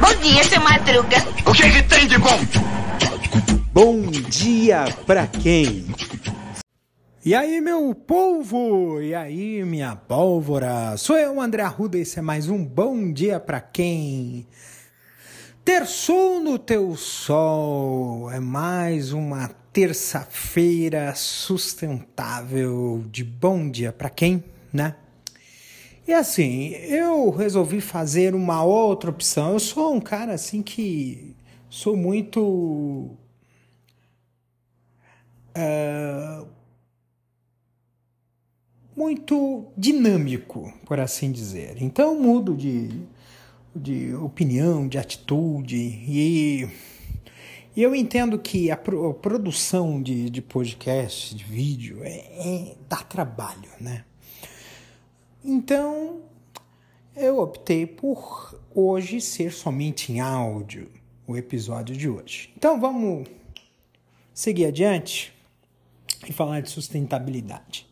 Bom 0.00 0.14
dia, 0.22 0.44
seu 0.44 0.60
Madruga. 0.60 1.16
O 1.44 1.52
que, 1.52 1.70
que 1.70 1.82
tem 1.82 2.06
de 2.06 2.18
bom? 2.18 2.38
Bom 3.72 4.02
dia 4.10 4.84
pra 5.06 5.26
quem? 5.26 5.86
E 7.24 7.34
aí, 7.34 7.60
meu 7.60 7.92
povo? 7.94 9.00
E 9.02 9.12
aí, 9.14 9.64
minha 9.64 9.96
pólvora? 9.96 10.96
Sou 10.96 11.16
eu, 11.18 11.40
André 11.40 11.62
Arruda, 11.62 11.98
e 11.98 12.02
esse 12.02 12.20
é 12.20 12.22
mais 12.22 12.48
um 12.48 12.64
Bom 12.64 13.12
Dia 13.12 13.40
Pra 13.40 13.60
Quem? 13.60 14.46
Terçou 15.64 16.40
no 16.40 16.60
teu 16.60 16.94
sol 16.94 18.30
é 18.30 18.38
mais 18.38 19.12
uma 19.12 19.48
terça-feira 19.72 21.12
sustentável 21.16 23.04
de 23.10 23.24
bom 23.24 23.68
dia 23.68 23.92
para 23.92 24.08
quem, 24.08 24.44
né? 24.72 24.94
E 26.06 26.12
assim, 26.12 26.68
eu 26.68 27.30
resolvi 27.30 27.80
fazer 27.80 28.32
uma 28.34 28.62
outra 28.62 29.10
opção. 29.10 29.54
Eu 29.54 29.58
sou 29.58 29.92
um 29.92 30.00
cara 30.00 30.34
assim 30.34 30.62
que 30.62 31.34
sou 31.68 31.96
muito. 31.96 33.10
Uh, 35.56 36.46
muito 38.96 39.66
dinâmico, 39.76 40.72
por 40.86 41.00
assim 41.00 41.32
dizer. 41.32 41.76
Então 41.82 42.20
mudo 42.20 42.54
de, 42.54 42.88
de 43.74 44.14
opinião, 44.14 44.86
de 44.86 44.98
atitude 44.98 45.76
e. 45.76 46.68
E 47.74 47.82
eu 47.82 47.94
entendo 47.94 48.38
que 48.38 48.70
a 48.70 48.76
produção 48.76 50.02
de, 50.02 50.30
de 50.30 50.40
podcast, 50.40 51.34
de 51.34 51.44
vídeo, 51.44 51.98
é, 52.02 52.10
é, 52.10 52.76
dá 52.88 52.96
trabalho, 52.96 53.68
né? 53.78 54.02
Então, 55.44 56.22
eu 57.14 57.38
optei 57.38 57.86
por 57.86 58.60
hoje 58.74 59.20
ser 59.20 59.52
somente 59.52 60.12
em 60.12 60.20
áudio 60.20 60.90
o 61.26 61.36
episódio 61.36 61.96
de 61.96 62.08
hoje. 62.08 62.52
Então, 62.56 62.80
vamos 62.80 63.28
seguir 64.34 64.66
adiante 64.66 65.32
e 66.28 66.32
falar 66.32 66.60
de 66.60 66.70
sustentabilidade. 66.70 67.86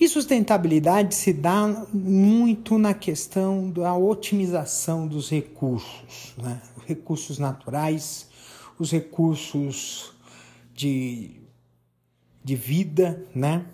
E 0.00 0.08
sustentabilidade 0.08 1.14
se 1.14 1.32
dá 1.32 1.86
muito 1.92 2.76
na 2.76 2.92
questão 2.92 3.70
da 3.70 3.94
otimização 3.94 5.06
dos 5.06 5.30
recursos, 5.30 6.34
né? 6.36 6.60
recursos 6.86 7.38
naturais, 7.38 8.28
os 8.78 8.90
recursos 8.90 10.12
de, 10.74 11.40
de 12.42 12.56
vida, 12.56 13.24
né? 13.32 13.64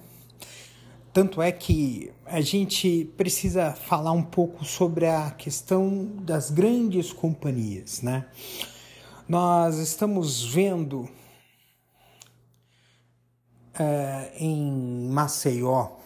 Tanto 1.13 1.41
é 1.41 1.51
que 1.51 2.13
a 2.27 2.41
gente 2.41 3.11
precisa 3.17 3.73
falar 3.73 4.13
um 4.13 4.23
pouco 4.23 4.65
sobre 4.65 5.07
a 5.07 5.31
questão 5.31 6.05
das 6.23 6.51
grandes 6.51 7.13
companhias, 7.13 8.03
né? 8.03 8.27
Nós 9.29 9.79
estamos 9.79 10.45
vendo 10.45 11.09
uh, 13.79 14.31
em 14.39 15.09
Maceió 15.11 15.99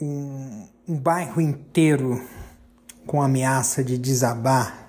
um, 0.00 0.66
um 0.88 0.98
bairro 0.98 1.40
inteiro 1.40 2.20
com 3.06 3.20
ameaça 3.20 3.82
de 3.84 3.98
desabar 3.98 4.79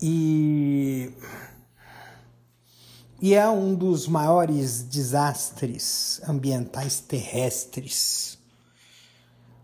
E, 0.00 1.10
e 3.20 3.34
é 3.34 3.48
um 3.48 3.74
dos 3.74 4.06
maiores 4.06 4.82
desastres 4.82 6.20
ambientais 6.28 7.00
terrestres 7.00 8.38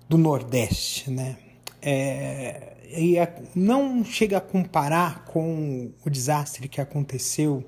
do 0.09 0.17
Nordeste, 0.17 1.11
né? 1.11 1.37
É, 1.81 2.77
e 2.95 3.17
é, 3.19 3.43
não 3.55 4.05
chega 4.05 4.39
a 4.39 4.41
comparar 4.41 5.25
com 5.25 5.93
o 6.05 6.11
desastre 6.11 6.69
que 6.69 6.81
aconteceu 6.81 7.65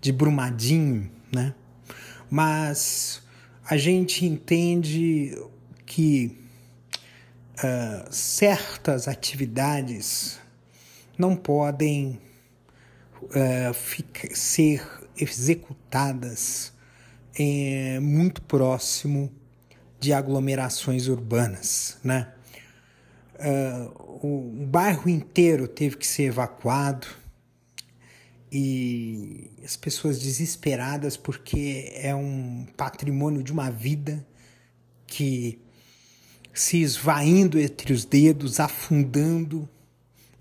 de 0.00 0.12
Brumadinho, 0.12 1.10
né? 1.32 1.54
Mas 2.30 3.22
a 3.64 3.76
gente 3.76 4.24
entende 4.24 5.36
que 5.84 6.38
uh, 7.58 8.12
certas 8.12 9.08
atividades 9.08 10.38
não 11.18 11.34
podem 11.34 12.20
uh, 13.22 13.74
ficar, 13.74 14.34
ser 14.34 14.86
executadas 15.16 16.72
é, 17.38 17.98
muito 18.00 18.40
próximo 18.42 19.30
de 19.98 20.12
aglomerações 20.12 21.08
urbanas, 21.08 21.98
né? 22.04 22.32
Uh, 23.34 24.26
o 24.26 24.66
bairro 24.66 25.08
inteiro 25.08 25.68
teve 25.68 25.96
que 25.96 26.06
ser 26.06 26.24
evacuado 26.24 27.06
e 28.50 29.50
as 29.64 29.76
pessoas 29.76 30.18
desesperadas 30.18 31.16
porque 31.16 31.92
é 31.94 32.14
um 32.14 32.66
patrimônio 32.76 33.42
de 33.42 33.52
uma 33.52 33.70
vida 33.70 34.26
que 35.06 35.60
se 36.52 36.80
esvaindo 36.80 37.60
entre 37.60 37.92
os 37.92 38.04
dedos, 38.04 38.58
afundando 38.58 39.68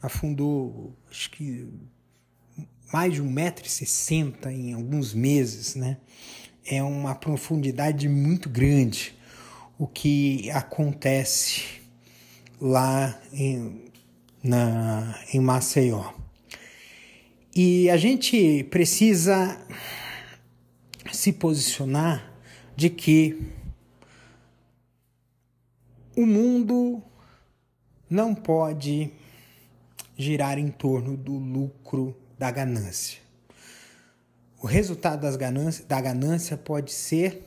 afundou, 0.02 0.96
acho 1.10 1.32
que 1.32 1.68
mais 2.92 3.14
de 3.14 3.22
1,60m 3.22 4.48
em 4.52 4.74
alguns 4.74 5.14
meses, 5.14 5.76
né? 5.76 5.98
É 6.66 6.82
uma 6.84 7.16
profundidade 7.16 8.08
muito 8.08 8.50
grande 8.50 9.16
o 9.78 9.88
que 9.88 10.50
acontece 10.52 11.82
lá 12.60 13.20
em, 13.32 13.86
na, 14.44 15.20
em 15.34 15.40
Maceió. 15.40 16.14
E 17.56 17.90
a 17.90 17.98
gente 17.98 18.64
precisa 18.66 19.60
se 21.12 21.32
posicionar 21.34 22.34
de 22.76 22.90
que 22.90 23.52
o 26.16 26.26
mundo 26.26 27.02
não 28.10 28.34
pode 28.34 29.12
girar 30.18 30.58
em 30.58 30.70
torno 30.70 31.16
do 31.16 31.34
lucro 31.34 32.18
da 32.38 32.50
ganância. 32.50 33.20
O 34.60 34.66
resultado 34.66 35.22
das 35.22 35.36
ganância, 35.36 35.86
da 35.86 36.02
ganância 36.02 36.58
pode 36.58 36.92
ser 36.92 37.44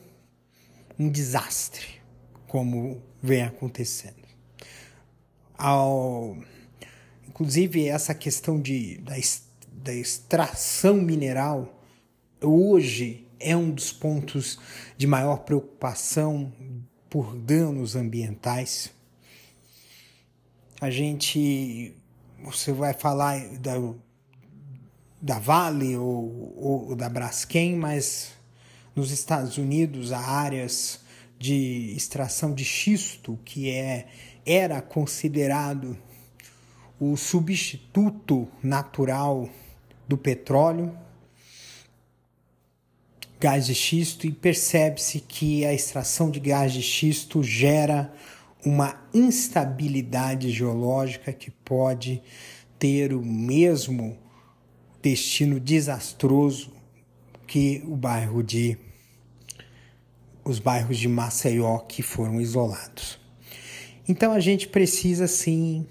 um 0.99 1.09
desastre, 1.11 2.01
como 2.47 3.03
vem 3.21 3.43
acontecendo. 3.43 4.21
Ao, 5.59 6.37
inclusive, 7.29 7.89
essa 7.89 8.15
questão 8.15 8.61
de, 8.61 8.99
da, 8.99 9.15
da 9.73 9.93
extração 9.93 10.95
mineral 10.95 11.83
hoje 12.41 13.27
é 13.39 13.57
um 13.57 13.71
dos 13.71 13.93
pontos 13.93 14.59
de 14.97 15.07
maior 15.07 15.39
preocupação 15.39 16.53
por 17.09 17.37
danos 17.37 17.97
ambientais. 17.97 18.93
A 20.81 20.91
gente 20.91 21.95
você 22.45 22.73
vai 22.73 22.95
falar 22.95 23.39
da, 23.59 23.73
da 25.21 25.39
Vale 25.39 25.97
ou, 25.97 26.55
ou 26.57 26.97
da 26.97 27.09
Braskem, 27.09 27.77
mas 27.77 28.33
nos 28.95 29.11
Estados 29.11 29.59
Unidos 29.59 30.13
há 30.13 30.21
áreas 30.21 31.01
de 31.39 31.95
extração 31.97 32.55
de 32.55 32.65
xisto 32.65 33.39
que 33.45 33.71
é 33.71 34.09
era 34.45 34.81
considerado 34.81 35.97
o 36.99 37.17
substituto 37.17 38.49
natural 38.63 39.49
do 40.07 40.19
petróleo, 40.19 40.95
gás 43.39 43.67
de 43.67 43.75
xisto, 43.75 44.27
e 44.27 44.33
percebe-se 44.33 45.21
que 45.21 45.65
a 45.65 45.73
extração 45.73 46.31
de 46.31 46.41
gás 46.41 46.73
de 46.73 46.83
xisto 46.83 47.43
gera 47.43 48.13
uma 48.65 49.03
instabilidade 49.13 50.51
geológica 50.51 51.33
que 51.33 51.51
pode 51.51 52.23
ter 52.79 53.13
o 53.13 53.23
mesmo 53.23 54.19
destino 55.03 55.59
desastroso 55.59 56.73
que 57.47 57.83
o 57.87 57.97
bairro 57.97 58.43
de 58.43 58.79
os 60.45 60.59
bairros 60.59 60.99
de 60.99 61.09
Maceió 61.09 61.79
que 61.79 62.03
foram 62.03 62.41
isolados. 62.41 63.19
Então 64.09 64.33
a 64.33 64.41
gente 64.41 64.67
precisa 64.69 65.27
sim 65.27 65.87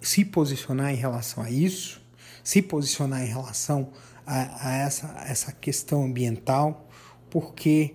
se 0.00 0.24
posicionar 0.24 0.92
em 0.92 0.96
relação 0.96 1.42
a 1.42 1.50
isso, 1.50 2.02
se 2.42 2.60
posicionar 2.60 3.22
em 3.22 3.28
relação 3.28 3.92
a, 4.26 4.68
a 4.68 4.76
essa, 4.76 5.14
a 5.16 5.28
essa 5.28 5.52
questão 5.52 6.04
ambiental, 6.04 6.88
porque 7.30 7.94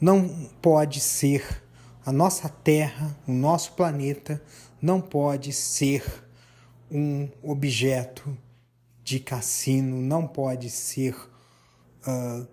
não 0.00 0.50
pode 0.60 1.00
ser 1.00 1.62
a 2.06 2.12
nossa 2.12 2.48
Terra, 2.48 3.18
o 3.28 3.32
nosso 3.32 3.72
planeta, 3.72 4.40
não 4.80 5.00
pode 5.00 5.52
ser 5.52 6.02
um 6.90 7.28
objeto 7.42 8.36
de 9.06 9.20
cassino 9.20 10.02
não 10.02 10.26
pode 10.26 10.68
ser 10.68 11.14
uh, 11.14 12.44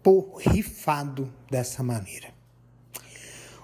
porrifado 0.00 1.32
dessa 1.50 1.82
maneira. 1.82 2.28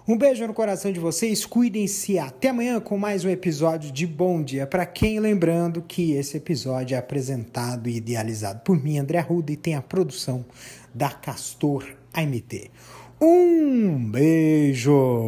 Um 0.06 0.18
beijo 0.18 0.44
no 0.44 0.52
coração 0.52 0.92
de 0.92 0.98
vocês, 0.98 1.46
cuidem-se. 1.46 2.18
Até 2.18 2.48
amanhã 2.48 2.80
com 2.80 2.98
mais 2.98 3.24
um 3.24 3.28
episódio 3.28 3.92
de 3.92 4.08
Bom 4.08 4.42
Dia 4.42 4.66
para 4.66 4.84
quem. 4.84 5.20
Lembrando 5.20 5.82
que 5.82 6.12
esse 6.12 6.36
episódio 6.36 6.96
é 6.96 6.98
apresentado 6.98 7.88
e 7.88 7.96
idealizado 7.96 8.60
por 8.60 8.82
mim, 8.82 8.98
André 8.98 9.18
Arruda, 9.18 9.52
e 9.52 9.56
tem 9.56 9.76
a 9.76 9.80
produção 9.80 10.44
da 10.92 11.10
Castor 11.10 11.86
AMT. 12.12 12.72
Um 13.20 13.96
beijo! 14.74 15.23